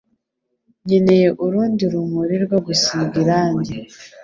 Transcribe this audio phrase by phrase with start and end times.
[0.85, 3.75] Nkeneye urundi rumuri rwo gusiga irangi.